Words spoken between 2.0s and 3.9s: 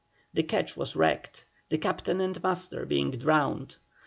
and master being drowned.